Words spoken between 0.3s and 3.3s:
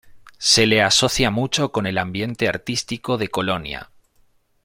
Se le asocia mucho con el ambiente artístico de